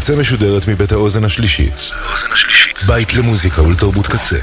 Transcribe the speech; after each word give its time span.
קצה 0.00 0.16
משודרת 0.16 0.68
מבית 0.68 0.92
האוזן 0.92 1.24
השלישית. 1.24 1.90
בית 2.86 3.14
למוזיקה 3.14 3.62
ולתרבות 3.62 4.06
קצה. 4.06 4.36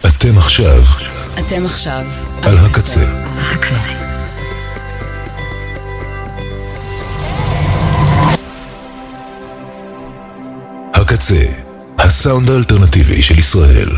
אתם 0.00 0.38
עכשיו. 0.38 0.82
אתם 1.38 1.66
עכשיו. 1.66 2.04
על 2.42 2.58
הקצה. 2.58 3.04
הקצה. 3.38 3.74
הקצה, 10.94 11.46
הסאונד 11.98 12.50
האלטרנטיבי 12.50 13.22
של 13.22 13.38
ישראל. 13.38 13.88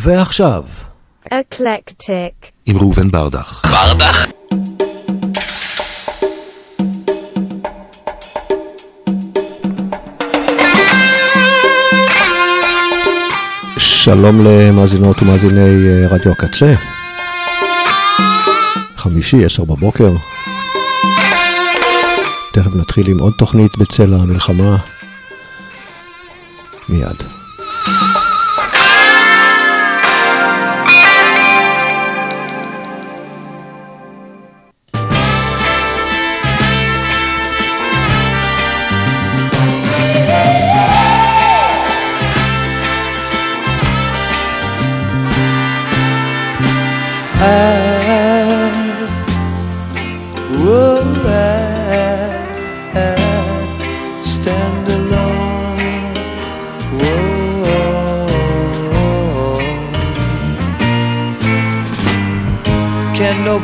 ועכשיו. 0.00 0.62
אקלקטיק. 1.30 2.50
עם 2.66 2.76
ראובן 2.78 3.10
ברדך. 3.10 3.62
ברדך? 3.70 4.26
שלום 14.04 14.44
למאזינות 14.44 15.22
ומאזיני 15.22 15.60
אה, 15.60 16.08
רדיו 16.08 16.32
הקצה. 16.32 16.74
חמישי, 18.96 19.44
עשר 19.44 19.64
בבוקר. 19.64 20.12
תכף 22.52 22.74
נתחיל 22.74 23.08
עם 23.08 23.18
עוד 23.18 23.32
תוכנית 23.38 23.78
בצל 23.78 24.14
המלחמה. 24.14 24.76
מיד. 26.88 27.43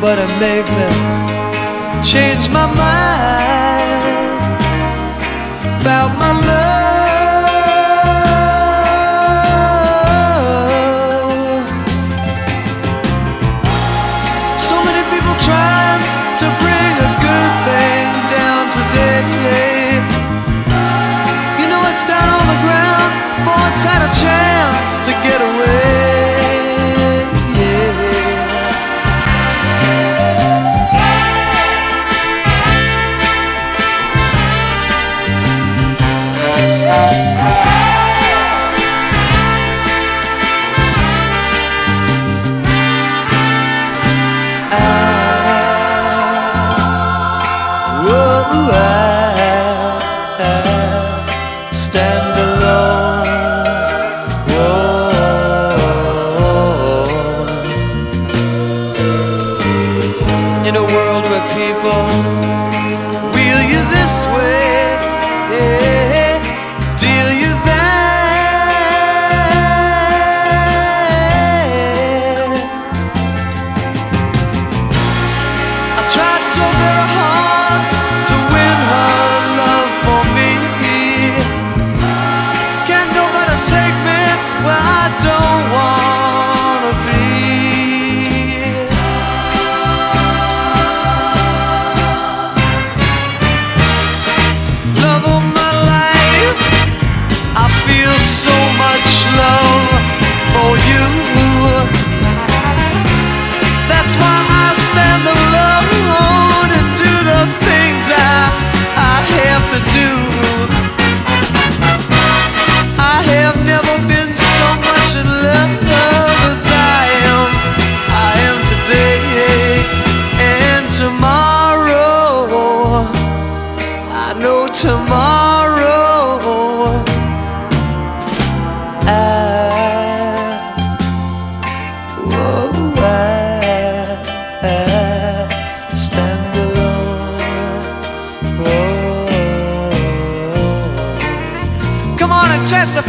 but 0.00 0.18
a 0.18 0.29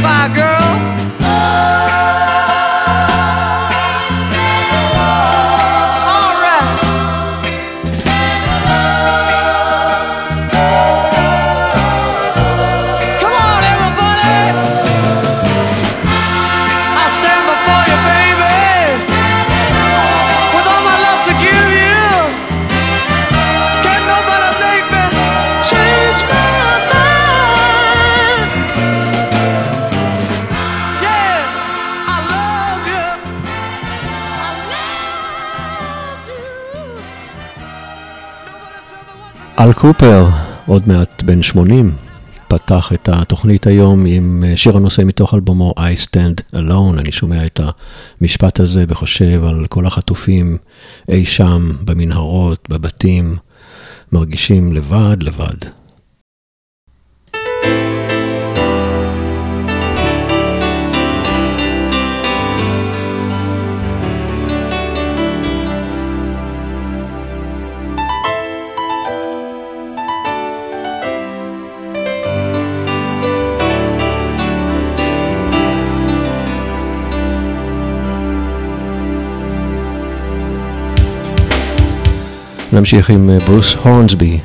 My 0.02 0.28
girl. 0.34 0.61
קופר, 39.82 40.28
עוד 40.66 40.88
מעט 40.88 41.24
בן 41.24 41.42
80, 41.42 41.92
פתח 42.48 42.92
את 42.94 43.10
התוכנית 43.10 43.68
היום 43.68 44.06
עם 44.06 44.44
אה, 44.48 44.58
שיר 44.58 44.78
הנושא 44.78 45.02
מתוך 45.06 45.34
אלבומו 45.34 45.74
I 45.78 46.08
Stand 46.08 46.56
Alone. 46.56 47.00
אני 47.00 47.12
שומע 47.12 47.46
את 47.46 47.60
המשפט 48.22 48.60
הזה 48.60 48.86
וחושב 48.88 49.44
על 49.44 49.66
כל 49.70 49.86
החטופים 49.86 50.58
אי 51.10 51.26
שם, 51.26 51.72
במנהרות, 51.86 52.70
בבתים, 52.70 53.36
מרגישים 54.12 54.74
לבד, 54.74 55.18
לבד. 55.20 55.81
נמשיך 82.74 83.10
עם 83.10 83.30
ברוס 83.48 83.76
הורנסבי. 83.76 84.40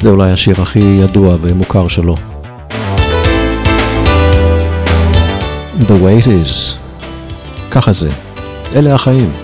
זה 0.00 0.10
אולי 0.10 0.30
השיר 0.30 0.62
הכי 0.62 0.78
ידוע 0.78 1.36
ומוכר 1.40 1.88
שלו. 1.88 2.14
The 5.80 5.92
way 6.02 6.24
it 6.24 6.26
is. 6.26 6.74
ככה 7.70 7.92
זה. 7.92 8.10
אלה 8.74 8.94
החיים. 8.94 9.43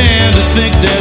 stand 0.00 0.34
to 0.34 0.42
think 0.56 0.72
that 0.80 0.99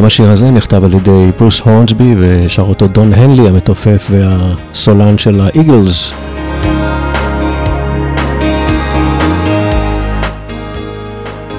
גם 0.00 0.06
השיר 0.06 0.30
הזה 0.30 0.50
נכתב 0.50 0.84
על 0.84 0.94
ידי 0.94 1.30
ברוס 1.38 1.60
הורנסבי 1.60 2.14
ושר 2.18 2.62
אותו 2.62 2.88
דון 2.88 3.12
הנלי 3.12 3.48
המתופף 3.48 4.10
והסולן 4.10 5.18
של 5.18 5.40
האיגלס. 5.40 6.12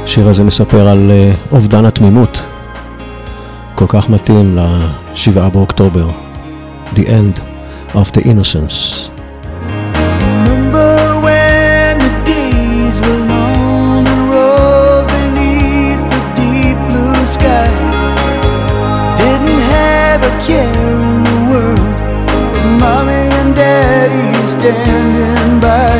השיר 0.03 0.29
הזה 0.29 0.43
מספר 0.43 0.87
על 0.87 1.11
אה, 1.11 1.33
אובדן 1.51 1.85
התמימות, 1.85 2.45
כל 3.75 3.85
כך 3.87 4.09
מתאים 4.09 4.55
ל-7 4.55 5.49
באוקטובר, 5.53 6.09
The 6.95 6.99
End 6.99 7.39
of 7.93 8.17
the 8.17 8.21
Innocence. 8.21 8.90
Care 20.45 20.65
in 20.65 21.23
the 21.23 21.37
world, 21.49 21.93
with 22.53 22.69
mommy 22.81 23.29
and 23.39 23.55
daddy 23.55 24.47
standing 24.47 25.59
by. 25.61 25.93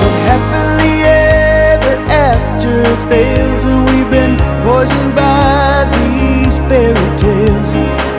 But 0.00 0.14
happily 0.26 0.96
ever 1.06 1.94
after 2.10 2.82
fails, 3.08 3.64
and 3.64 3.86
we've 3.86 4.10
been 4.10 4.34
poisoned 4.66 5.14
by 5.14 5.86
these 5.94 6.58
fairy 6.68 7.10
tales. 7.22 7.72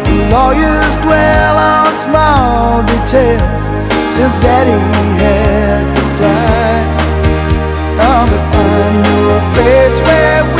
The 0.08 0.16
lawyers 0.32 0.96
dwell 1.04 1.58
on 1.58 1.94
small 1.94 2.84
details 2.84 3.64
since 4.08 4.36
daddy 4.40 4.80
had 5.20 5.84
to 5.96 6.04
fly. 6.18 6.76
Oh, 8.08 8.24
but 8.32 8.44
I 8.56 8.86
know 9.04 9.24
a 9.36 9.42
place 9.56 10.00
where 10.08 10.59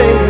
grass 0.00 0.29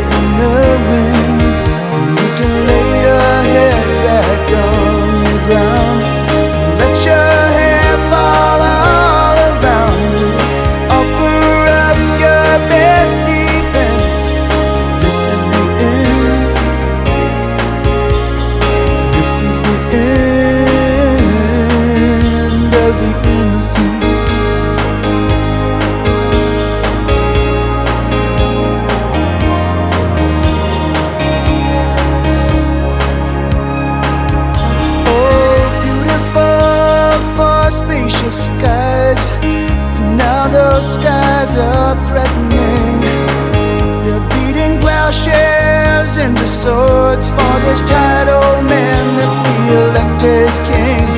swords 46.60 47.30
for 47.30 47.56
this 47.64 47.80
title 47.80 48.60
man 48.68 49.04
that 49.16 49.32
we 49.48 49.56
elected 49.80 50.52
king. 50.68 51.08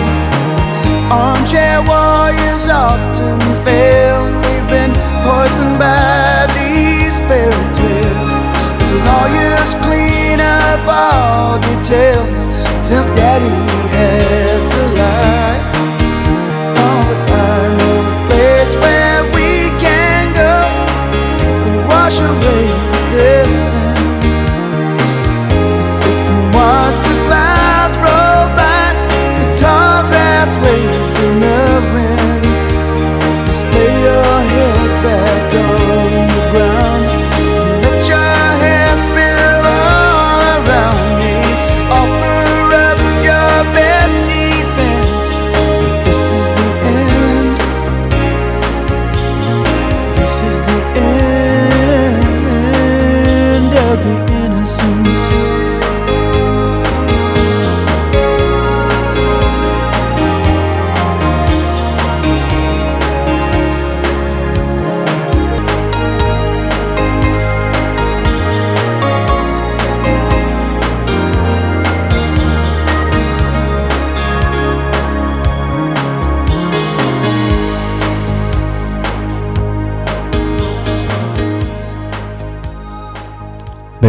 Armchair 1.11 1.83
warriors 1.83 2.71
often 2.71 3.43
fail, 3.67 4.23
and 4.23 4.39
we've 4.47 4.69
been 4.71 4.95
poisoned 5.27 5.83
by 5.83 6.47
these 6.55 7.19
fairy 7.27 7.67
tales. 7.75 8.33
The 8.79 8.91
lawyers 9.03 9.73
clean 9.83 10.39
up 10.39 10.87
all 10.87 11.59
details 11.59 12.47
since 12.79 13.11
Daddy 13.19 13.51
had 13.91 14.62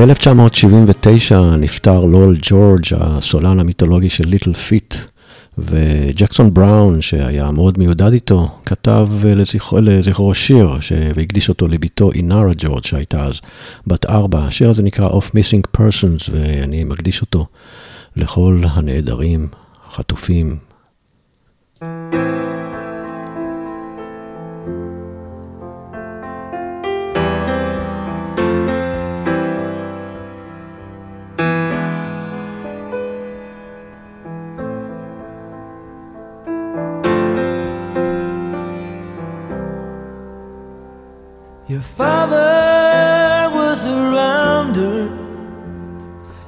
ב-1979 0.03 1.35
נפטר 1.57 1.99
לול 1.99 2.35
ג'ורג', 2.41 2.81
הסולן 2.97 3.59
המיתולוגי 3.59 4.09
של 4.09 4.27
ליטל 4.27 4.53
פיט, 4.53 4.95
וג'קסון 5.57 6.53
בראון, 6.53 7.01
שהיה 7.01 7.51
מאוד 7.51 7.79
מיודד 7.79 8.13
איתו, 8.13 8.47
כתב 8.65 9.07
לזכרו, 9.23 9.81
לזכרו 9.81 10.33
שיר 10.33 10.77
והקדיש 11.15 11.49
אותו 11.49 11.67
לביתו 11.67 12.11
אינרה 12.11 12.51
ג'ורג', 12.57 12.85
שהייתה 12.85 13.23
אז 13.23 13.41
בת 13.87 14.05
ארבע. 14.05 14.39
השיר 14.39 14.69
הזה 14.69 14.83
נקרא 14.83 15.09
Of 15.09 15.23
Missing 15.29 15.77
Persons, 15.77 16.31
ואני 16.31 16.83
מקדיש 16.83 17.21
אותו 17.21 17.45
לכל 18.15 18.61
הנעדרים, 18.69 19.47
החטופים. 19.87 20.57
Your 21.81 22.22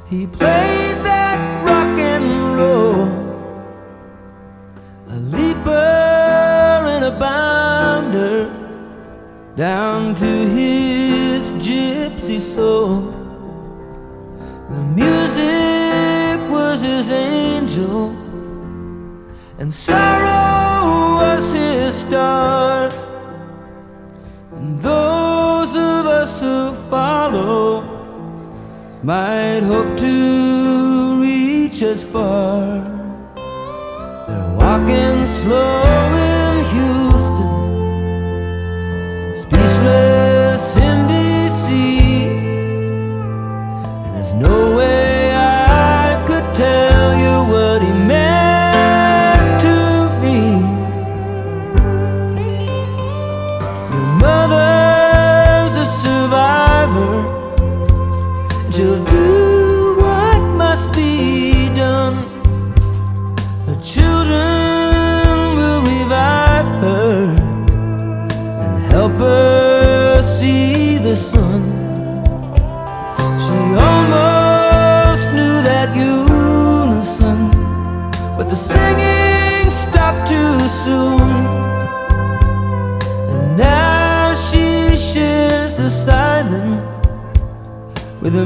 He 0.08 0.28
played 0.28 0.98
that 1.04 1.66
rock 1.66 1.98
and 1.98 2.56
roll. 2.56 3.06
A 5.10 5.18
leaper 5.18 5.72
and 5.72 7.06
a 7.06 7.20
bounder 7.20 8.54
down 9.56 10.14
to 10.16 10.26
his 10.26 11.42
gypsy 11.66 12.40
soul. 12.40 13.12
The 14.70 14.82
music 15.02 16.52
was 16.52 16.82
his 16.82 17.10
angel, 17.10 18.10
and 19.58 19.74
sorrow 19.74 21.16
was 21.16 21.52
his 21.52 21.96
star. 21.96 22.85
Might 29.06 29.62
hope 29.62 29.96
to 30.00 31.22
reach 31.22 31.84
as 31.84 32.04
far. 32.04 32.84
They're 34.28 34.52
walking 34.58 35.28
slow 35.28 36.35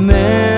내 0.10 0.49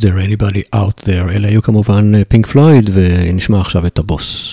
there 0.00 0.18
anybody 0.18 0.62
out 0.74 1.04
there? 1.04 1.30
אלה 1.30 1.48
היו 1.48 1.62
כמובן 1.62 2.24
פינק 2.24 2.46
פלויד, 2.46 2.90
ונשמע 2.92 3.60
עכשיו 3.60 3.86
את 3.86 3.98
הבוס. 3.98 4.49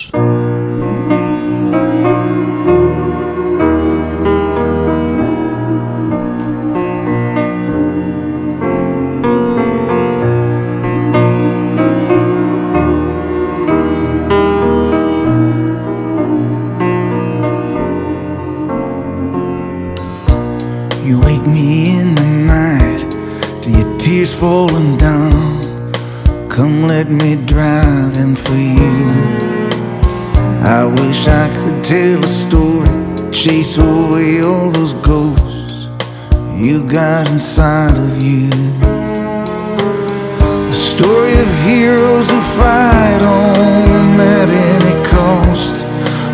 I 30.67 30.84
wish 30.84 31.27
I 31.30 31.47
could 31.60 31.82
tell 31.82 32.21
a 32.21 32.27
story, 32.27 32.89
chase 33.32 33.77
away 33.77 34.41
all 34.41 34.69
those 34.69 34.93
ghosts 34.95 35.88
you 36.53 36.86
got 36.89 37.30
inside 37.30 37.95
of 37.95 38.21
you. 38.21 38.49
A 40.67 40.73
story 40.73 41.32
of 41.39 41.49
heroes 41.63 42.30
who 42.30 42.41
fight 42.60 43.21
on 43.21 44.19
at 44.19 44.49
any 44.49 44.95
cost, 45.08 45.86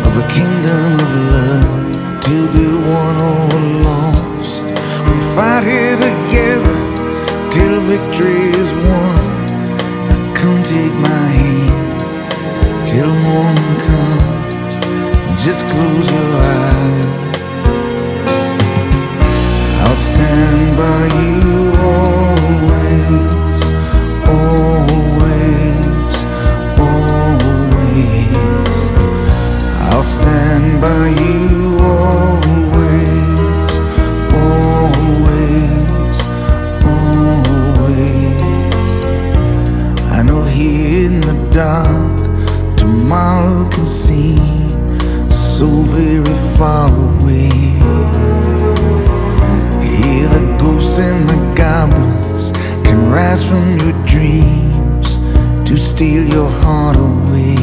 of 0.04 0.16
a 0.16 0.26
kingdom 0.26 0.94
of 1.04 1.10
love 1.30 2.22
to 2.24 2.36
be 2.54 2.66
won 2.90 3.14
or 3.30 3.54
lost. 3.86 4.64
We 5.06 5.16
fight 5.36 5.62
here 5.62 5.96
together 5.96 6.78
till 7.52 7.80
victory 7.82 8.50
is 8.62 8.72
won. 8.82 9.22
Come 10.34 10.60
take 10.64 10.94
my 10.94 11.24
hand 11.36 11.43
till 12.94 13.14
morning 13.28 13.76
comes. 13.88 14.74
Just 15.44 15.62
close 15.72 16.06
your 16.16 16.32
eyes. 16.54 17.06
I'll 19.82 20.00
stand 20.10 20.64
by 20.82 21.02
you 21.20 21.48
always, 21.92 23.62
always, 24.38 26.14
always. 26.86 28.32
I'll 29.90 30.08
stand 30.16 30.66
by 30.88 31.04
you 31.22 31.62
always, 31.98 33.72
always, 34.46 36.16
always. 36.94 38.88
I 40.16 40.18
know 40.28 40.42
here 40.44 41.06
in 41.08 41.14
the 41.28 41.36
dark, 41.52 41.93
tomorrow 43.04 43.68
can 43.68 43.86
seem 43.86 44.40
so 45.30 45.66
very 45.92 46.36
far 46.56 46.88
away. 46.88 47.52
Hear 49.96 50.26
the 50.36 50.44
ghosts 50.58 50.98
and 50.98 51.28
the 51.28 51.38
goblins 51.54 52.52
can 52.86 53.10
rise 53.12 53.44
from 53.44 53.64
your 53.78 53.92
dreams 54.06 55.18
to 55.68 55.76
steal 55.76 56.24
your 56.36 56.50
heart 56.62 56.96
away. 56.96 57.56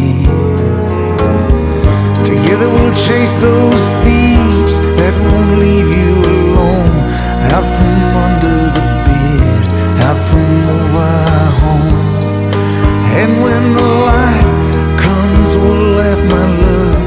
Together 2.24 2.70
we'll 2.76 2.98
chase 3.08 3.34
those 3.50 3.84
thieves 4.04 4.74
that 5.00 5.14
won't 5.26 5.54
leave 5.66 5.90
you 6.02 6.14
alone. 6.36 6.96
Out 7.56 7.68
from 7.78 7.96
under 8.26 8.60
the 8.78 8.86
bed, 9.08 9.64
out 10.08 10.20
from 10.30 10.50
over 10.78 11.12
home. 11.62 11.98
And 13.20 13.32
when 13.44 13.64
the 13.74 13.88
light 14.08 14.41
my 16.30 16.46
love 16.68 17.02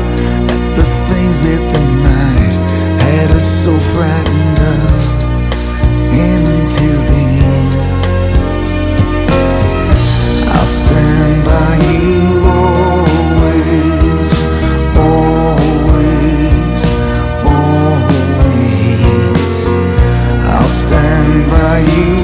at 0.50 0.76
the 0.76 0.86
things 1.08 1.36
that 1.46 1.62
the 1.72 1.82
night 2.02 2.54
had 3.02 3.30
us 3.30 3.46
so 3.64 3.72
frightened 3.94 4.58
of. 4.58 4.98
And 6.12 6.44
until 6.56 6.98
then, 7.12 7.66
I'll 10.56 10.72
stand 10.82 11.44
by 11.44 11.72
you 11.90 12.14
always, 12.62 14.32
always, 15.12 16.80
always. 17.54 18.80
I'll 20.54 20.74
stand 20.84 21.34
by 21.50 21.78
you. 21.80 22.23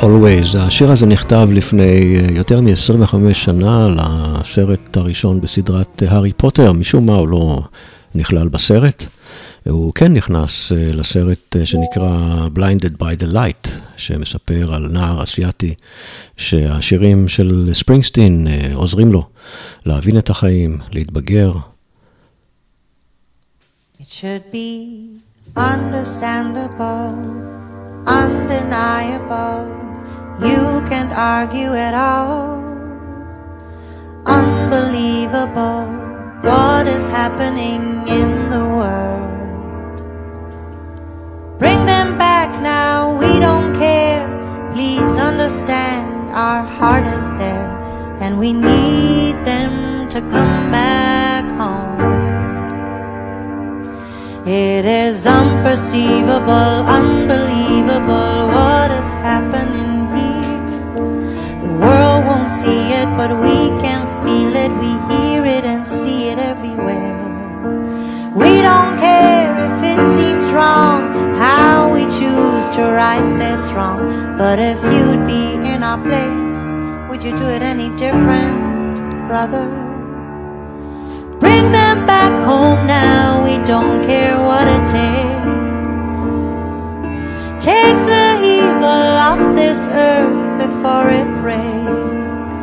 Always. 0.00 0.58
השיר 0.58 0.92
הזה 0.92 1.06
נכתב 1.06 1.48
לפני 1.52 2.16
אה, 2.16 2.26
יותר 2.34 2.60
מ-25 2.60 3.34
שנה 3.34 3.88
לסרט 3.88 4.96
הראשון 4.96 5.40
בסדרת 5.40 6.02
אה, 6.02 6.12
הארי 6.12 6.32
פוטר, 6.32 6.72
משום 6.72 7.06
מה 7.06 7.14
הוא 7.14 7.28
לא 7.28 7.62
נכלל 8.14 8.48
בסרט. 8.48 9.04
הוא 9.68 9.92
כן 9.94 10.12
נכנס 10.12 10.72
אה, 10.72 10.86
לסרט 10.90 11.56
שנקרא 11.64 12.46
Blinded 12.56 13.02
by 13.02 13.22
the 13.22 13.26
Light, 13.32 13.68
שמספר 13.96 14.74
על 14.74 14.88
נער 14.90 15.22
אסיאתי 15.22 15.74
שהשירים 16.36 17.28
של 17.28 17.70
ספרינגסטין 17.72 18.46
עוזרים 18.74 19.12
לו 19.12 19.26
להבין 19.86 20.18
את 20.18 20.30
החיים, 20.30 20.78
להתבגר. 20.92 21.52
It 24.00 24.08
should 24.08 24.52
be 24.52 24.86
understandable 25.56 27.69
undeniable. 28.06 29.66
You 30.40 30.82
can't 30.88 31.12
argue 31.12 31.74
at 31.74 31.94
all. 31.94 32.60
Unbelievable 34.26 35.86
what 36.42 36.86
is 36.86 37.06
happening 37.08 38.08
in 38.08 38.50
the 38.50 38.64
world. 38.78 39.20
Bring 41.58 41.84
them 41.84 42.16
back 42.16 42.48
now, 42.62 43.18
we 43.18 43.38
don't 43.38 43.74
care. 43.78 44.24
Please 44.72 45.16
understand, 45.18 46.30
our 46.30 46.62
heart 46.62 47.04
is 47.04 47.26
there, 47.36 47.68
and 48.22 48.38
we 48.38 48.52
need 48.52 49.34
them 49.44 50.08
to 50.08 50.20
come 50.20 50.70
back 50.70 51.44
home. 51.60 52.00
It 54.46 54.86
is 54.86 55.26
unperceivable, 55.26 56.86
unbelievable 58.00 58.48
what 58.48 58.90
is 58.90 59.12
happening 59.14 60.08
here. 60.16 60.60
The 61.62 61.72
world 61.78 62.24
won't 62.26 62.48
see 62.48 62.92
it, 62.92 63.06
but 63.16 63.30
we 63.38 63.68
can 63.80 64.06
feel 64.24 64.54
it. 64.56 64.70
We 64.80 64.92
hear 65.14 65.44
it 65.44 65.64
and 65.64 65.86
see 65.86 66.28
it 66.28 66.38
everywhere. 66.38 67.18
We 68.34 68.62
don't 68.62 68.98
care 68.98 69.52
if 69.66 69.98
it 69.98 70.00
seems 70.16 70.50
wrong, 70.52 71.12
how 71.36 71.92
we 71.92 72.02
choose 72.04 72.64
to 72.76 72.82
right 72.92 73.38
this 73.38 73.70
wrong. 73.72 74.36
But 74.38 74.58
if 74.58 74.82
you'd 74.84 75.26
be 75.26 75.54
in 75.72 75.82
our 75.82 75.98
place, 75.98 76.62
would 77.08 77.22
you 77.22 77.36
do 77.36 77.44
it 77.44 77.62
any 77.62 77.88
different, 77.96 79.10
brother? 79.28 79.66
Bring 81.38 81.72
them 81.72 82.06
back 82.06 82.32
home 82.44 82.86
now, 82.86 83.42
we 83.44 83.56
don't 83.66 84.04
care 84.04 84.38
what 84.38 84.66
it 84.66 84.88
takes. 84.88 85.59
Take 87.60 87.96
the 88.06 88.40
evil 88.42 88.84
off 89.28 89.54
this 89.54 89.86
earth 89.88 90.58
before 90.64 91.10
it 91.10 91.28
breaks. 91.42 92.62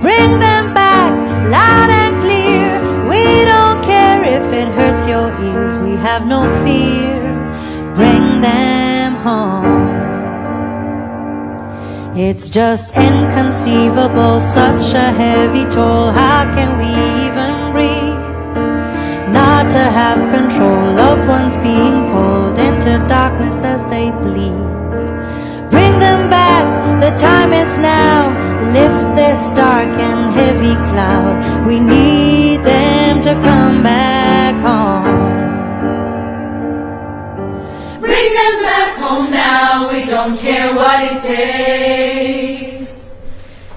Bring 0.00 0.38
them 0.38 0.72
back 0.72 1.10
loud 1.50 1.90
and 1.90 2.14
clear, 2.22 2.78
we 3.08 3.44
don't 3.44 3.82
care 3.82 4.22
if 4.22 4.52
it 4.52 4.68
hurts 4.68 5.04
your 5.08 5.32
ears, 5.42 5.80
we 5.80 5.96
have 5.96 6.28
no 6.28 6.44
fear. 6.62 7.18
Bring 7.96 8.40
them 8.40 9.16
home. 9.16 9.66
It's 12.16 12.48
just 12.48 12.94
inconceivable, 12.96 14.40
such 14.40 14.94
a 14.94 15.10
heavy 15.10 15.64
toll. 15.74 16.12
How 16.12 16.44
can 16.54 16.78
we 16.78 16.90
even 17.26 17.72
breathe? 17.72 19.34
Not 19.34 19.68
to 19.72 19.82
have 19.98 20.20
control, 20.32 20.94
loved 20.94 21.26
ones 21.26 21.56
being 21.56 22.06
pulled 22.12 22.39
into 22.80 22.96
darkness 23.08 23.62
as 23.62 23.82
they 23.90 24.10
bleed. 24.22 24.56
Bring 25.68 25.98
them 25.98 26.30
back, 26.30 26.66
the 27.00 27.10
time 27.18 27.52
is 27.52 27.76
now. 27.76 28.30
Lift 28.72 29.16
this 29.16 29.50
dark 29.50 29.88
and 29.88 30.32
heavy 30.32 30.74
cloud. 30.90 31.66
We 31.66 31.78
need 31.78 32.64
them 32.64 33.20
to 33.22 33.34
come 33.34 33.82
back 33.82 34.54
home. 34.64 35.04
Bring 38.00 38.32
them 38.40 38.62
back 38.62 38.96
home 38.96 39.30
now, 39.30 39.92
we 39.92 40.06
don't 40.06 40.38
care 40.38 40.74
what 40.74 41.00
it 41.02 41.20
takes. 41.22 43.10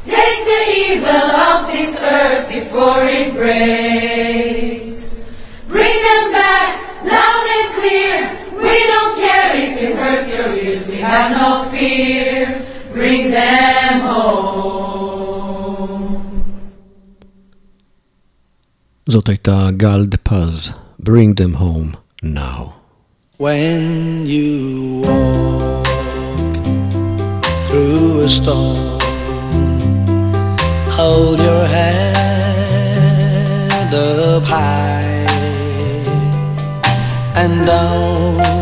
Take 0.05 0.45
the 0.45 0.61
evil 0.87 1.29
off 1.45 1.69
this 1.71 1.99
earth 2.01 2.47
before 2.47 3.03
it 3.03 3.33
breaks. 3.33 4.82
we 8.72 8.76
don't 8.92 9.14
care 9.26 9.50
if 9.56 9.72
it 9.86 9.94
hurts 9.96 10.28
your 10.36 10.50
ears, 10.54 10.86
we 10.88 10.96
have 10.96 11.28
no 11.40 11.48
fear. 11.72 12.62
Bring 12.92 13.30
them 13.30 14.00
home. 14.00 14.68
זאת 19.06 19.28
הייתה 19.28 19.68
גל 19.76 20.06
דה 20.06 20.16
פז, 20.16 20.72
Bring 21.02 21.30
them 21.40 21.54
home 21.64 21.90
now. 22.22 22.60
When 23.44 23.82
you 24.26 24.50
walk 25.06 25.86
through 27.66 28.20
a 28.28 28.28
storm, 28.28 28.98
hold 30.98 31.38
your 31.48 31.64
head 31.76 32.08
up 33.94 34.42
high 34.42 35.26
and 37.40 37.52
don't 37.64 38.61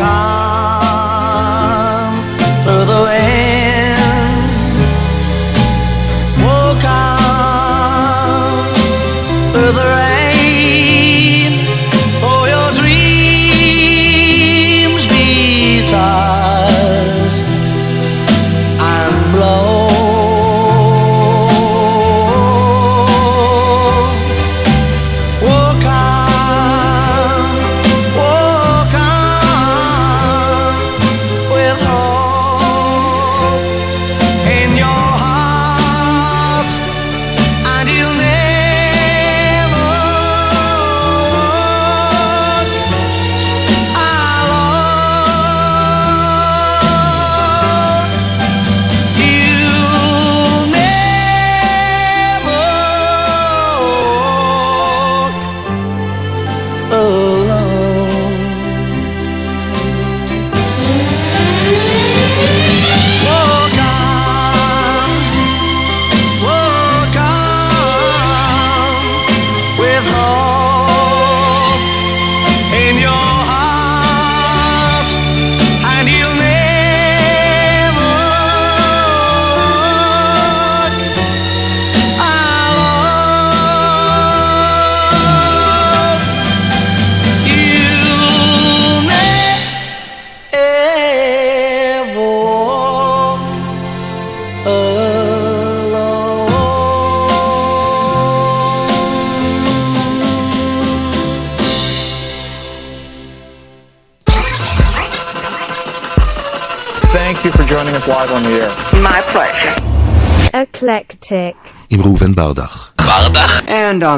On 0.00 0.06
through 2.62 2.84
the 2.84 3.02
wind. 3.02 3.57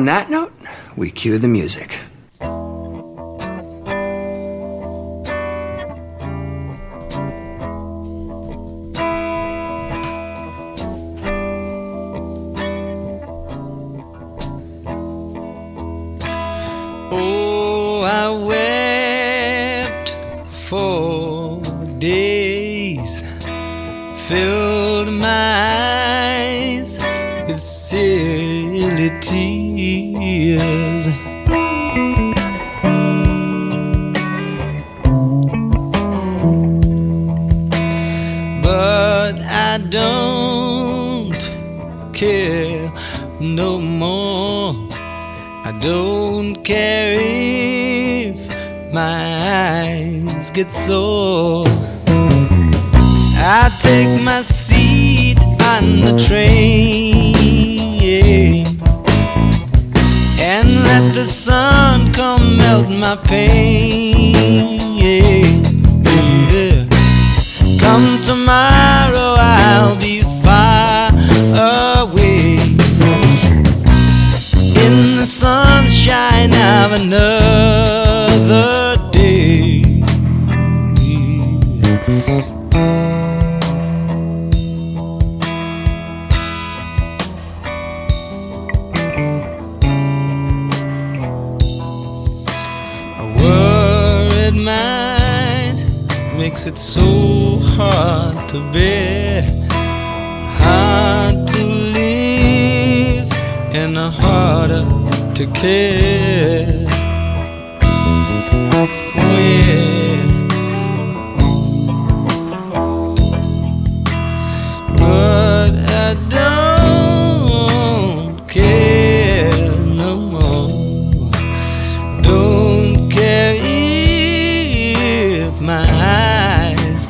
On 0.00 0.06
that 0.06 0.30
note, 0.30 0.50
we 0.96 1.10
cue 1.10 1.38
the 1.38 1.46
music. 1.46 1.99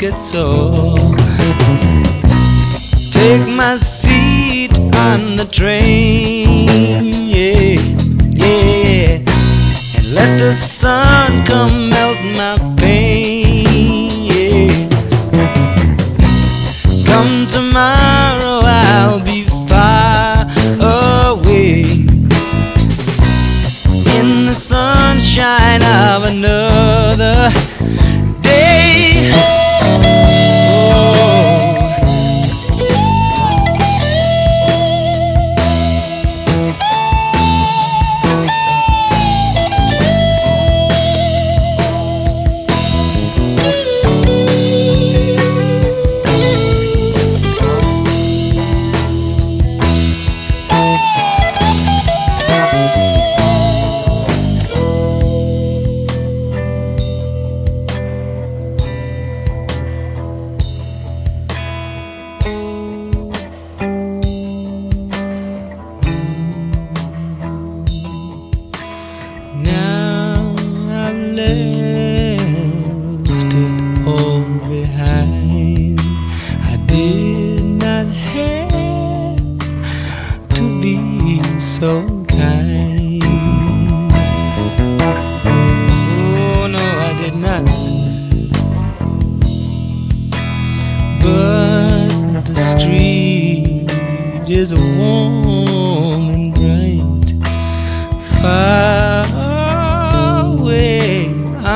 Get 0.00 0.18
sore. 0.18 1.14
Take 3.12 3.46
my 3.48 3.76
seat 3.76 4.78
on 4.96 5.36
the 5.36 5.46
train, 5.50 6.48
yeah, 7.28 7.78
yeah, 8.30 9.18
and 9.96 10.14
let 10.14 10.38
the 10.38 10.52
sun 10.52 11.44
come 11.44 11.89
sunshine 25.90 26.30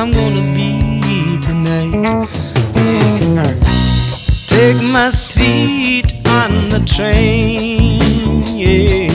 I'm 0.05 0.11
gonna 0.11 0.53
be 0.53 1.39
tonight. 1.41 2.29
Take 4.45 4.79
my 4.93 5.09
seat 5.09 6.13
on 6.27 6.69
the 6.69 6.83
train, 6.85 8.43
yeah. 8.55 9.09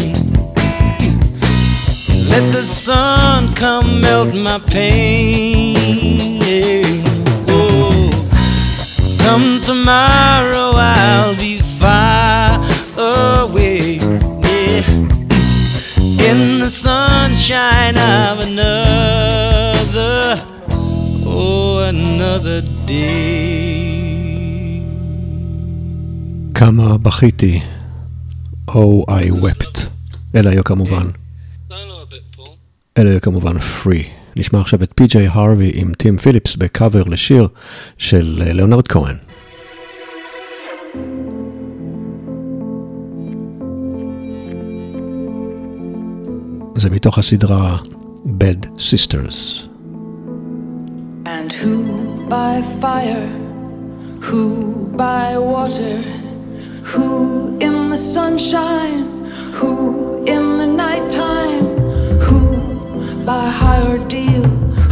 Let 2.28 2.52
the 2.52 2.64
sun 2.64 3.54
come 3.54 4.00
melt 4.00 4.34
my 4.34 4.58
pain, 4.58 5.76
yeah. 6.42 6.82
Oh, 7.46 8.10
come 9.20 9.60
tomorrow 9.60 10.72
I'll 10.74 11.36
be 11.36 11.60
far 11.60 12.58
away, 12.98 13.98
yeah 13.98 15.10
in 16.30 16.60
the 16.60 16.68
sunshine 16.68 17.96
of 17.96 18.40
another, 18.40 18.99
another 21.90 22.60
day. 22.86 23.20
כמה 26.54 26.98
בכיתי, 26.98 27.60
Oh 28.68 29.04
I 29.08 29.30
wept. 29.42 29.80
אלה 30.34 30.50
היו 30.50 30.64
כמובן. 30.64 31.06
אלה 32.98 33.10
היו 33.10 33.20
כמובן 33.20 33.58
פרי. 33.58 34.04
נשמע 34.36 34.60
עכשיו 34.60 34.82
את 34.82 34.92
פי.ג'יי 34.94 35.28
הרווי 35.28 35.70
עם 35.74 35.92
טים 35.94 36.18
פיליפס 36.18 36.56
בקאבר 36.56 37.02
לשיר 37.04 37.48
של 37.98 38.42
אה, 38.46 38.52
ליאונרד 38.52 38.86
כהן. 38.88 39.16
זה 46.78 46.90
מתוך 46.90 47.18
הסדרה 47.18 47.78
Bad 48.26 48.66
Sisters. 48.78 49.69
And 51.30 51.52
who 51.52 52.26
by 52.28 52.60
fire, 52.80 53.28
Who 54.28 54.88
by 54.96 55.38
water? 55.38 55.98
Who 56.90 57.56
in 57.60 57.90
the 57.90 57.96
sunshine? 57.96 59.04
Who 59.58 60.24
in 60.24 60.58
the 60.58 60.66
nighttime? 60.66 61.66
Who 62.26 63.24
by 63.24 63.48
high 63.48 63.82
ordeal? 63.86 64.44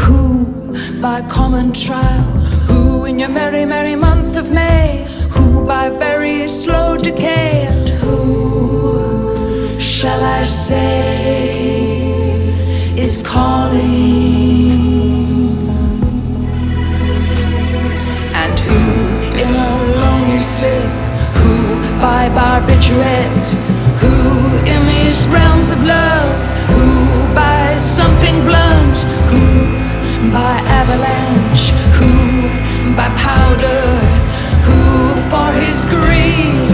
Who 0.04 1.02
by 1.02 1.22
common 1.22 1.72
trial? 1.72 2.22
Who 2.68 3.04
in 3.04 3.18
your 3.18 3.30
merry, 3.30 3.64
merry 3.66 3.96
month 3.96 4.36
of 4.36 4.52
May? 4.52 5.08
Who 5.30 5.66
by 5.66 5.90
very 5.90 6.46
slow 6.46 6.96
decay? 6.96 7.66
And 7.66 7.88
who 7.88 9.76
shall 9.80 10.22
I 10.22 10.44
say 10.44 11.48
is 12.96 13.22
calling? 13.22 14.77
Slip? 20.58 20.90
Who 21.40 21.54
by 22.02 22.22
barbiturate? 22.38 23.48
Who 24.02 24.14
in 24.72 24.80
these 24.92 25.20
realms 25.28 25.70
of 25.70 25.80
love? 25.84 26.34
Who 26.74 27.34
by 27.34 27.76
something 27.76 28.36
blunt? 28.48 28.98
Who 29.32 29.46
by 30.32 30.54
avalanche? 30.80 31.64
Who 31.98 32.12
by 32.98 33.08
powder? 33.28 33.84
Who 34.66 34.80
for 35.30 35.48
his 35.62 35.78
greed? 35.86 36.67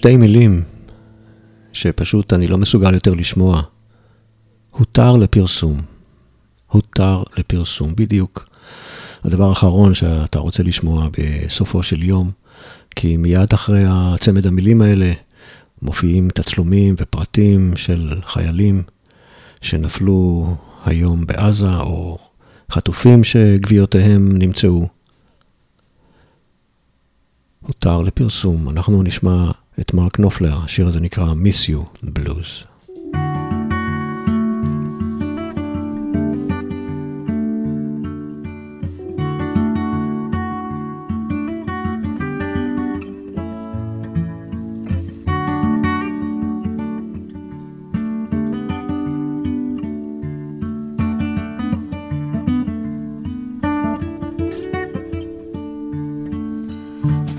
שתי 0.00 0.16
מילים 0.16 0.62
שפשוט 1.72 2.32
אני 2.32 2.46
לא 2.46 2.58
מסוגל 2.58 2.94
יותר 2.94 3.14
לשמוע. 3.14 3.62
הותר 4.70 5.16
לפרסום. 5.16 5.80
הותר 6.66 7.22
לפרסום, 7.38 7.92
בדיוק. 7.96 8.48
הדבר 9.24 9.48
האחרון 9.48 9.94
שאתה 9.94 10.38
רוצה 10.38 10.62
לשמוע 10.62 11.08
בסופו 11.18 11.82
של 11.82 12.02
יום, 12.02 12.30
כי 12.96 13.16
מיד 13.16 13.52
אחרי 13.52 13.84
הצמד 13.88 14.46
המילים 14.46 14.82
האלה 14.82 15.12
מופיעים 15.82 16.30
תצלומים 16.30 16.94
ופרטים 16.98 17.76
של 17.76 18.20
חיילים 18.26 18.82
שנפלו 19.60 20.54
היום 20.84 21.26
בעזה, 21.26 21.76
או 21.76 22.18
חטופים 22.70 23.24
שגוויותיהם 23.24 24.38
נמצאו. 24.38 24.88
הותר 27.60 28.02
לפרסום. 28.02 28.68
אנחנו 28.68 29.02
נשמע 29.02 29.50
את 29.80 29.94
מרק 29.94 30.18
נופלר, 30.18 30.58
השיר 30.64 30.86
הזה 30.86 31.00
נקרא 31.00 31.32
Miss 31.32 31.70
You 31.70 32.06
Blues. 32.18 32.70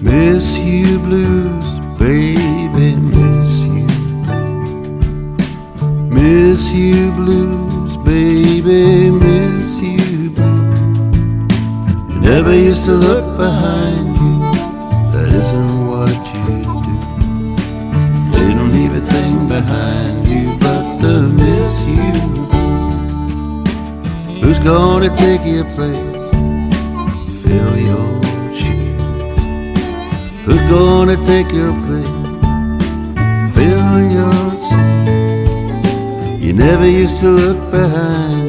Miss 0.04 0.58
you 0.58 0.98
blues, 1.06 1.71
baby, 2.02 2.96
miss 2.96 3.66
you. 3.76 3.88
Miss 6.10 6.74
you 6.74 7.12
blues, 7.12 7.96
baby, 7.98 9.12
miss 9.12 9.80
you. 9.80 10.34
You 12.10 12.20
never 12.20 12.56
used 12.56 12.86
to 12.86 12.94
look 12.94 13.38
behind 13.38 14.18
you, 14.18 14.34
that 15.14 15.30
isn't 15.42 15.74
what 15.90 16.18
you 16.34 16.44
do. 16.90 17.04
They 18.34 18.48
don't 18.56 18.72
leave 18.72 18.94
a 18.94 19.04
thing 19.14 19.48
behind 19.48 20.28
you 20.28 20.58
but 20.58 20.98
the 21.04 21.16
miss 21.42 21.74
you. 21.86 22.14
Who's 24.42 24.60
gonna 24.60 25.16
take 25.16 25.46
your 25.46 25.66
place? 25.76 26.26
Fill 27.44 27.74
your 27.90 28.10
shoes. 28.60 29.04
Who's 30.46 30.64
gonna 30.68 31.18
take 31.24 31.52
your 31.52 31.74
never 36.82 36.98
used 36.98 37.20
to 37.20 37.30
look 37.30 37.70
behind 37.70 38.41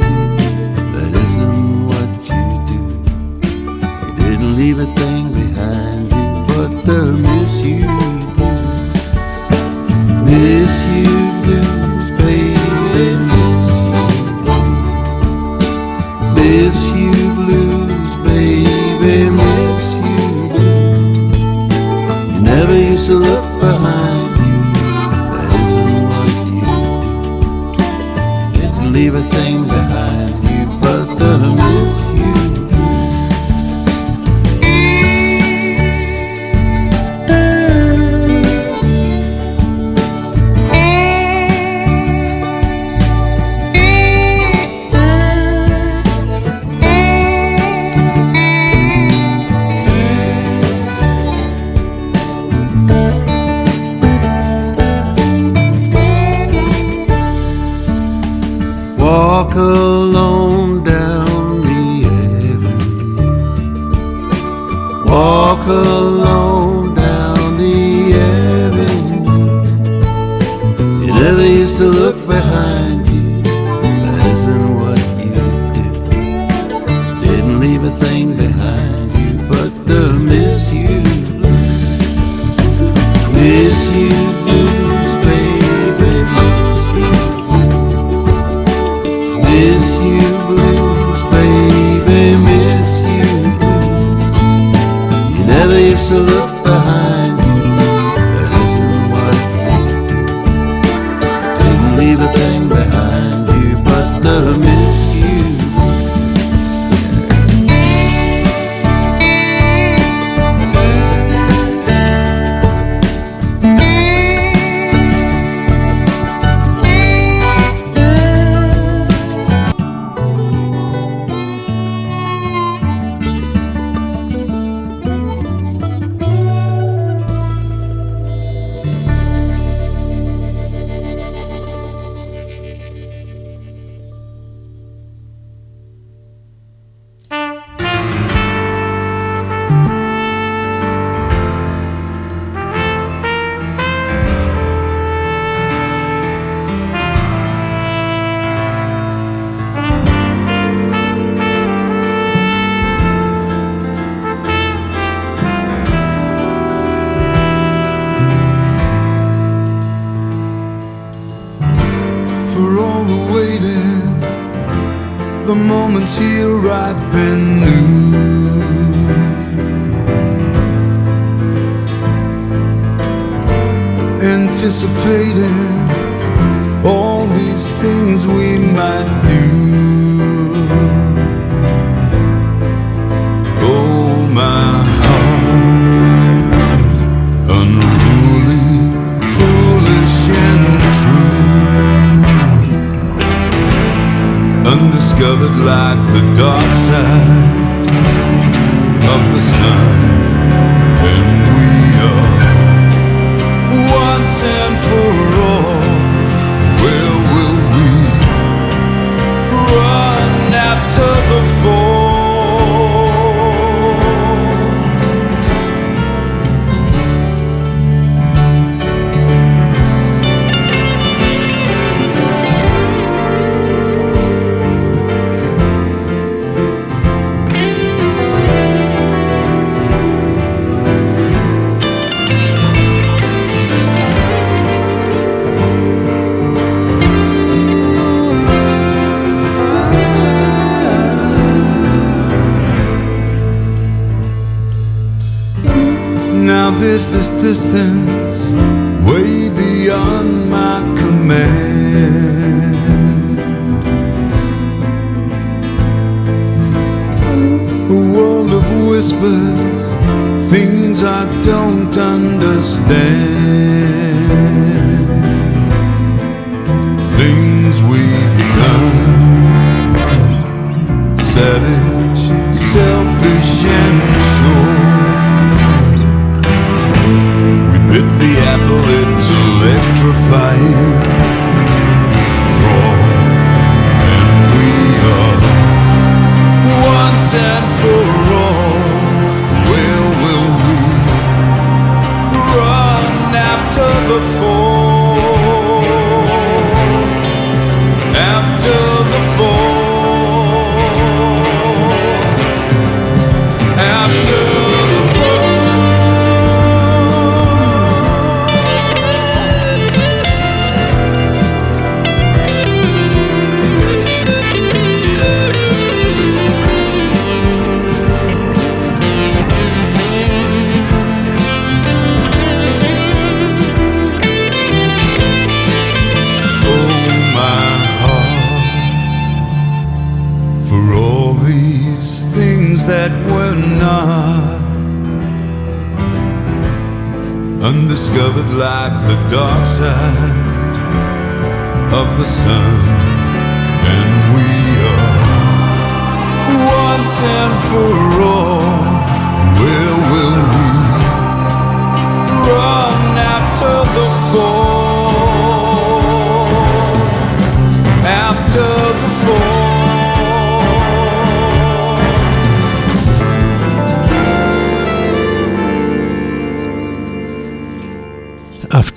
never 71.22 71.46
used 71.46 71.76
to 71.76 71.84
look 71.84 72.16
behind 72.26 72.71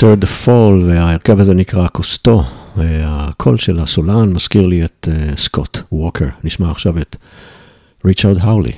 After 0.06 0.24
the 0.24 0.46
Fall, 0.46 0.86
וההרכב 0.88 1.40
הזה 1.40 1.54
נקרא 1.54 1.88
קוסטו, 1.88 2.44
הקול 3.04 3.58
של 3.58 3.80
הסולן 3.80 4.34
מזכיר 4.34 4.66
לי 4.66 4.86
את 4.86 5.08
סקוט 5.36 5.78
ווקר. 5.92 6.26
נשמע 6.44 6.72
עכשיו 6.72 7.00
את 7.00 7.16
ריצ'רד 8.06 8.38
האולי. 8.40 8.72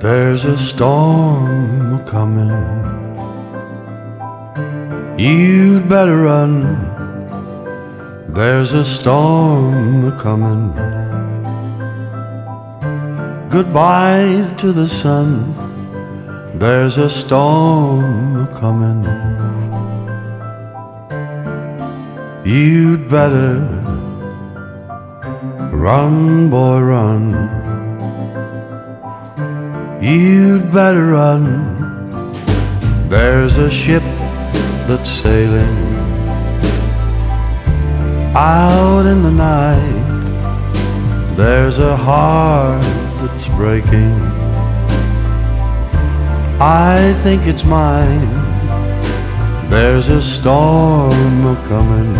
There's 0.00 0.44
a 0.44 0.56
storm 0.70 1.98
coming. 2.12 2.75
You'd 5.18 5.88
better 5.88 6.24
run. 6.24 6.60
There's 8.28 8.74
a 8.74 8.84
storm 8.84 10.12
coming. 10.18 10.72
Goodbye 13.48 14.52
to 14.58 14.72
the 14.72 14.86
sun. 14.86 15.54
There's 16.58 16.98
a 16.98 17.08
storm 17.08 18.46
coming. 18.48 19.04
You'd 22.44 23.08
better 23.08 23.60
run, 25.72 26.50
boy, 26.50 26.80
run. 26.80 27.24
You'd 30.02 30.70
better 30.70 31.06
run. 31.06 31.74
There's 33.08 33.56
a 33.56 33.70
ship 33.70 34.02
that's 34.86 35.10
sailing 35.10 35.76
out 38.36 39.04
in 39.06 39.22
the 39.22 39.30
night. 39.30 40.26
There's 41.34 41.78
a 41.78 41.96
heart 41.96 42.82
that's 43.20 43.48
breaking. 43.48 44.12
I 46.60 47.18
think 47.22 47.46
it's 47.46 47.64
mine. 47.64 48.30
There's 49.70 50.08
a 50.08 50.22
storm 50.22 51.46
a 51.46 51.56
coming. 51.66 52.14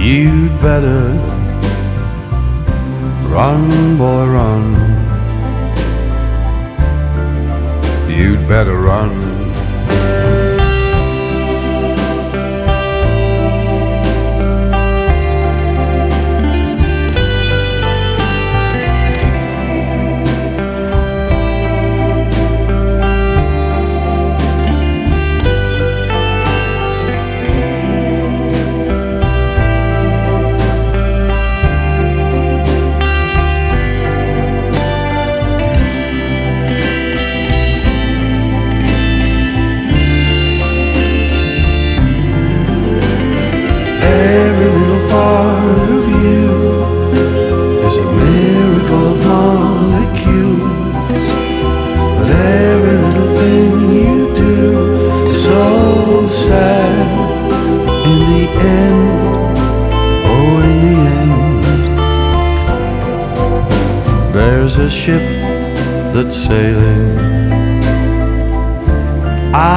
You'd 0.00 0.60
better 0.60 1.08
run, 3.28 3.98
boy, 3.98 4.26
run. 4.26 4.97
You'd 8.18 8.48
better 8.48 8.74
run. 8.74 9.37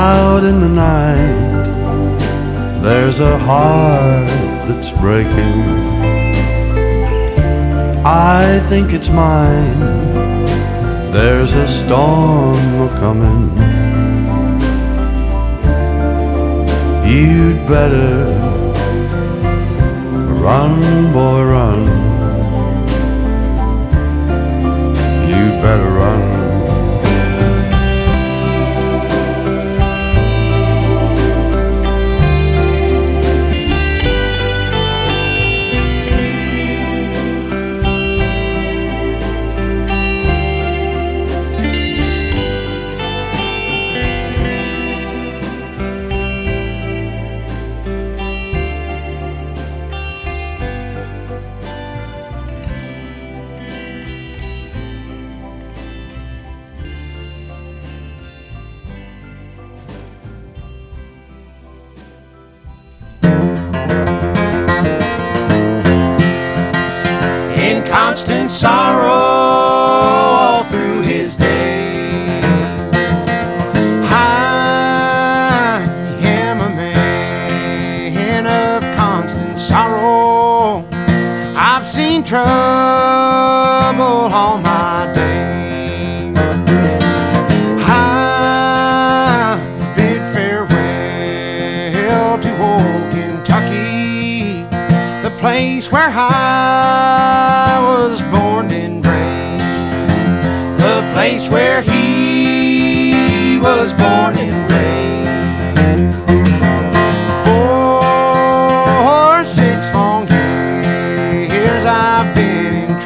Out 0.02 0.44
in 0.44 0.60
the 0.60 0.74
night. 0.90 1.66
There's 2.82 3.20
a 3.20 3.38
heart 3.38 4.28
that's 4.68 4.92
breaking. 5.04 5.62
I 8.04 8.60
think 8.70 8.94
it's 8.98 9.10
mine. 9.10 9.80
There's 11.18 11.54
a 11.54 11.68
storm 11.68 12.90
coming. 13.04 13.44
You'd 17.12 17.60
better 17.68 18.12
run, 20.48 20.76
boy, 21.14 21.40
run. 21.56 21.82
You'd 25.30 25.56
better 25.62 25.92
run. 26.02 26.31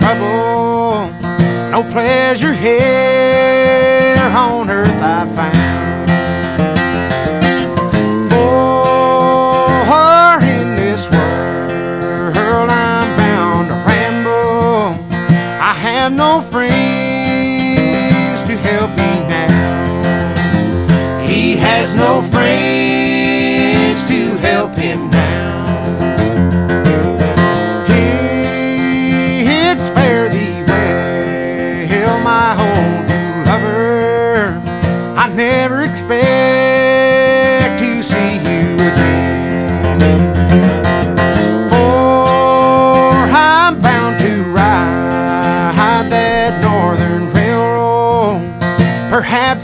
Trouble, 0.06 1.10
no 1.72 1.84
pleasure 1.92 2.54
here 2.54 4.16
on 4.20 4.70
earth 4.70 4.75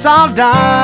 Perhaps 0.02 0.20
I'll 0.20 0.34
die 0.34 0.81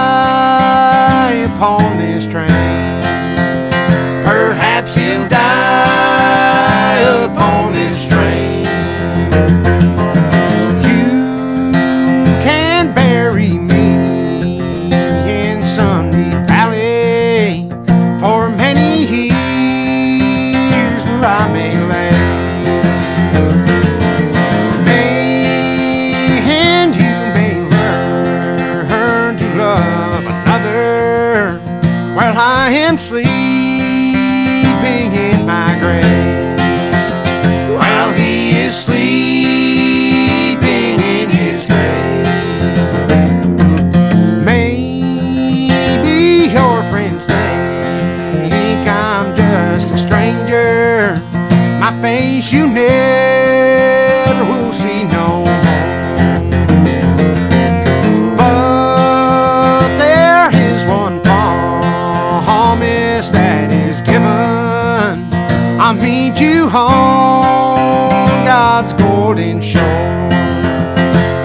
on 66.74 68.46
God's 68.46 68.94
golden 68.94 69.62
shore. 69.62 70.04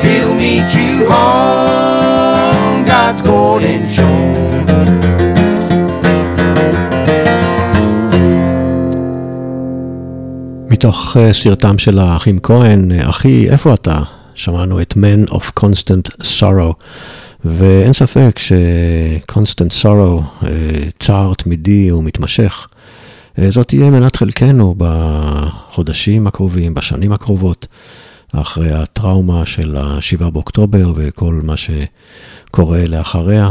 He'll 0.02 0.34
meet 0.34 0.70
you 0.74 1.08
on 1.08 2.84
God's 2.84 3.22
golden 3.22 3.82
shore. 3.94 4.42
מתוך 10.70 11.16
אה, 11.16 11.32
סרטם 11.32 11.78
של 11.78 11.98
האחים 11.98 12.38
כהן, 12.42 12.92
אה, 12.92 13.10
אחי, 13.10 13.50
איפה 13.50 13.74
אתה? 13.74 13.98
שמענו 14.34 14.82
את 14.82 14.92
Man 14.92 15.30
of 15.30 15.60
Constant 15.60 16.22
Sorrow, 16.22 16.74
ואין 17.44 17.92
ספק 17.92 18.38
ש-Constant 18.38 19.82
Sorrow, 19.82 20.22
אה, 20.42 20.48
צער 20.98 21.34
תמידי 21.34 21.92
ומתמשך, 21.92 22.66
אה, 22.70 22.81
זאת 23.48 23.68
תהיה 23.68 23.90
מנת 23.90 24.16
חלקנו 24.16 24.74
בחודשים 24.78 26.26
הקרובים, 26.26 26.74
בשנים 26.74 27.12
הקרובות, 27.12 27.66
אחרי 28.32 28.72
הטראומה 28.72 29.46
של 29.46 29.76
ה-7 29.76 30.30
באוקטובר 30.30 30.92
וכל 30.96 31.40
מה 31.42 31.54
שקורה 31.56 32.86
לאחריה. 32.86 33.50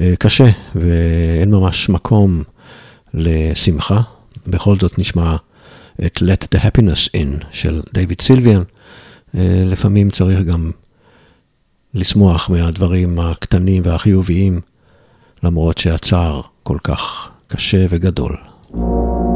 אה, 0.00 0.14
קשה, 0.18 0.50
ואין 0.74 1.50
ממש 1.50 1.88
מקום 1.88 2.42
לשמחה. 3.14 4.00
בכל 4.46 4.76
זאת 4.76 4.98
נשמע 4.98 5.36
את 6.06 6.18
Let 6.22 6.56
the 6.56 6.58
Happiness 6.58 7.08
In 7.16 7.44
של 7.50 7.80
דיוויד 7.94 8.20
סילביאן. 8.20 8.62
אה, 9.36 9.62
לפעמים 9.66 10.10
צריך 10.10 10.40
גם 10.40 10.70
לשמוח 11.94 12.50
מהדברים 12.50 13.18
הקטנים 13.18 13.82
והחיוביים, 13.86 14.60
למרות 15.42 15.78
שהצער 15.78 16.40
כל 16.62 16.78
כך 16.84 17.30
קשה 17.46 17.86
וגדול. 17.88 18.51
Watching 18.74 19.31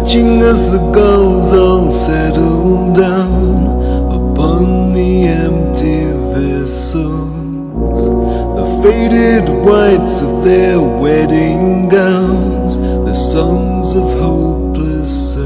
Watching 0.00 0.40
as 0.40 0.68
the 0.68 0.78
gulls 0.92 1.52
all 1.52 1.90
settle 1.90 2.94
down 2.94 3.66
upon 4.10 4.94
the 4.94 5.28
empty 5.28 6.04
vessels, 6.32 8.08
the 8.56 8.80
faded 8.82 9.46
whites 9.50 10.22
of 10.22 10.42
their 10.42 10.80
wedding 10.80 11.90
gowns, 11.90 12.78
the 12.78 13.12
songs 13.12 13.94
of 13.94 14.04
hopeless 14.18 15.36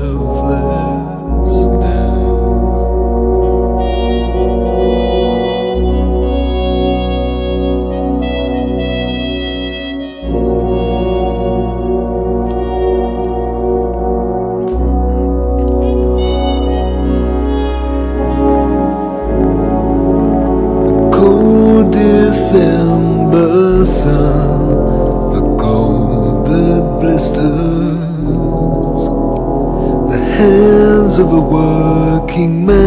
of 31.25 31.33
a 31.33 31.41
working 31.41 32.67
man 32.67 32.84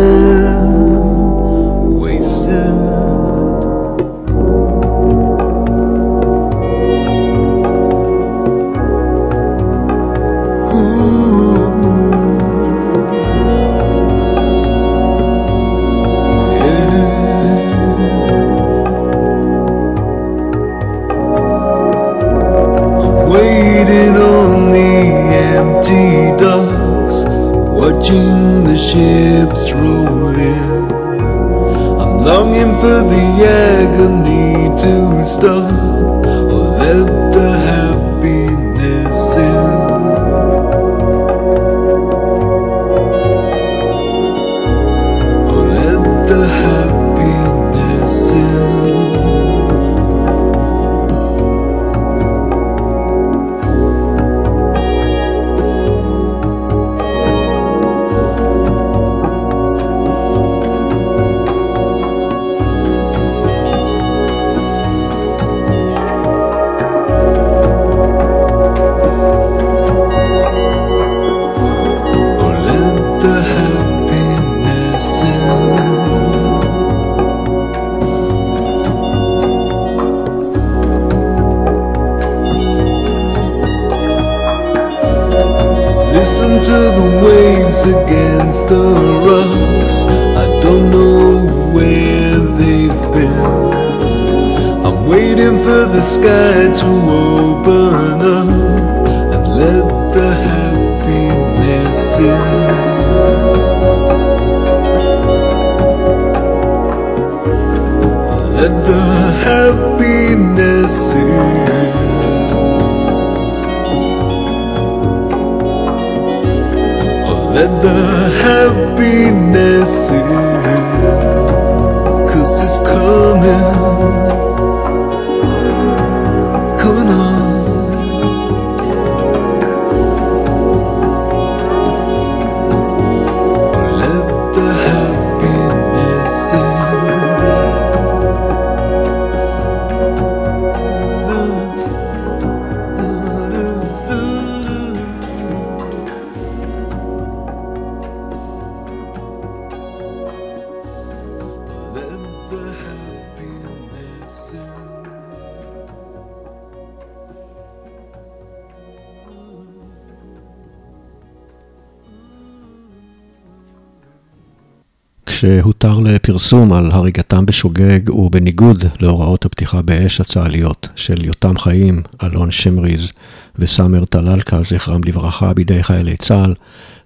כשהותר 165.37 165.99
לפרסום 165.99 166.73
על 166.73 166.91
הריגתם 166.91 167.45
בשוגג 167.45 168.09
ובניגוד 168.09 168.85
להוראות 168.99 169.45
הפתיחה 169.45 169.81
באש 169.81 170.21
הצה"ליות 170.21 170.87
של 170.95 171.25
יותם 171.25 171.57
חיים, 171.57 172.01
אלון 172.23 172.51
שמריז 172.51 173.11
וסאמר 173.55 174.05
טלאלקה, 174.05 174.59
זכרם 174.63 175.01
לברכה, 175.03 175.53
בידי 175.53 175.83
חיילי 175.83 176.17
צה"ל, 176.17 176.53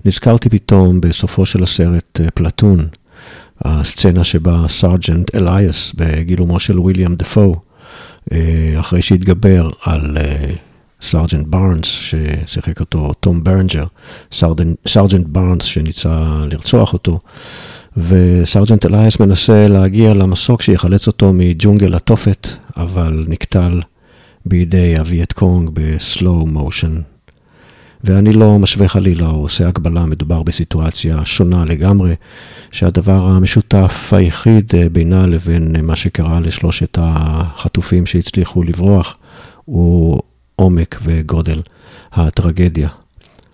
נזכרתי 0.05 0.49
פתאום 0.49 1.01
בסופו 1.01 1.45
של 1.45 1.63
הסרט 1.63 2.19
אה, 2.21 2.31
פלטון, 2.31 2.87
הסצנה 3.61 4.23
שבה 4.23 4.67
סארג'נט 4.67 5.35
אלייס 5.35 5.93
בגילומו 5.97 6.59
של 6.59 6.79
ויליאם 6.79 7.15
דפו, 7.15 7.55
אה, 8.31 8.75
אחרי 8.79 9.01
שהתגבר 9.01 9.69
על 9.83 10.17
אה, 10.17 10.53
סארג'נט 11.01 11.47
בארנס, 11.47 11.85
ששיחק 11.85 12.79
אותו 12.79 13.13
תום 13.19 13.43
ברנג'ר, 13.43 13.85
סארג'נט 14.87 15.27
בארנס 15.27 15.63
שניסה 15.63 16.43
לרצוח 16.51 16.93
אותו, 16.93 17.19
וסארג'נט 17.97 18.85
אלייס 18.85 19.19
מנסה 19.19 19.67
להגיע 19.67 20.13
למסוק 20.13 20.61
שיחלץ 20.61 21.07
אותו 21.07 21.33
מג'ונגל 21.33 21.95
התופת, 21.95 22.47
אבל 22.77 23.25
נקטל 23.27 23.81
בידי 24.45 24.97
הווייט 24.97 25.33
קונג 25.33 25.69
בסלואו 25.73 26.45
מושן. 26.45 27.01
ואני 28.03 28.33
לא 28.33 28.59
משווה 28.59 28.87
חלילה 28.87 29.29
או 29.29 29.35
עושה 29.35 29.67
הקבלה, 29.67 30.05
מדובר 30.05 30.43
בסיטואציה 30.43 31.25
שונה 31.25 31.65
לגמרי, 31.65 32.15
שהדבר 32.71 33.25
המשותף 33.25 34.09
היחיד 34.11 34.71
אה, 34.75 34.89
בינה 34.89 35.27
לבין 35.27 35.75
מה 35.85 35.95
שקרה 35.95 36.39
לשלושת 36.39 36.97
החטופים 37.01 38.05
שהצליחו 38.05 38.63
לברוח 38.63 39.17
הוא 39.65 40.21
עומק 40.55 40.99
וגודל 41.03 41.61
הטרגדיה. 42.11 43.00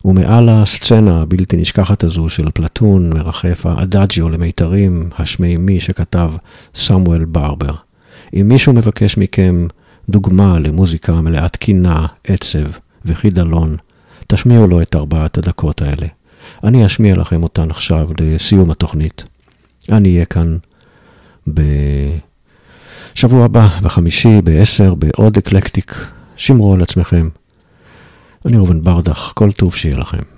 ומעל 0.06 0.50
הסצנה 0.50 1.22
הבלתי 1.22 1.58
נשכחת 1.58 2.04
הזו 2.04 2.30
של 2.30 2.52
פלטון 2.54 3.10
מרחף 3.10 3.66
האדאג'יו 3.66 4.30
למיתרים 4.30 5.10
השמימי 5.18 5.80
שכתב 5.80 6.32
סמואל 6.76 7.26
ברבר. 7.26 7.74
אם 8.34 8.48
מישהו 8.50 8.74
מבקש 8.74 9.18
מכם 9.18 9.68
דוגמה 10.10 10.60
למוזיקה 10.60 11.22
מלאת 11.22 11.56
קינה, 11.56 12.06
עצב 12.28 12.68
וחידלון, 13.06 13.78
תשמיעו 14.28 14.68
לו 14.68 14.82
את 14.82 14.96
ארבעת 14.96 15.38
הדקות 15.38 15.82
האלה. 15.82 16.08
אני 16.64 16.86
אשמיע 16.86 17.16
לכם 17.16 17.44
אותן 17.44 17.70
עכשיו 17.70 18.10
לסיום 18.20 18.72
התוכנית. 18.72 19.24
אני 19.92 20.14
אהיה 20.14 20.26
כאן 20.26 20.58
בשבוע 21.48 23.46
הבא, 23.46 23.68
בחמישי, 23.82 24.42
בעשר, 24.42 24.96
בעוד 24.96 25.38
אקלקטיק. 25.38 26.08
שמרו 26.38 26.74
על 26.74 26.82
עצמכם. 26.82 27.30
אני 28.48 28.58
ראובן 28.58 28.82
ברדך, 28.82 29.32
כל 29.36 29.52
טוב 29.52 29.76
שיהיה 29.76 29.98
לכם. 29.98 30.37